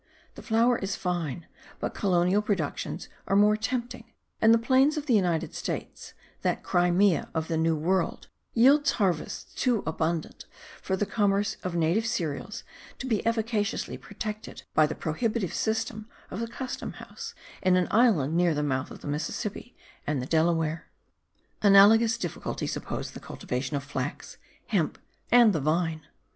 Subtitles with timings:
[0.33, 1.45] The flour is fine;
[1.79, 7.29] but colonial productions are more tempting, and the plains of the United States that Crimea
[7.35, 10.45] of the New World yield harvests too abundant
[10.81, 12.63] for the commerce of native cereals
[12.97, 18.35] to be efficaciously protected by the prohibitive system of the custom house, in an island
[18.35, 19.75] near the mouth of the Mississippi
[20.07, 20.87] and the Delaware.
[21.61, 24.97] Analogous difficulties oppose the cultivation of flax, hemp,
[25.31, 26.01] and the vine.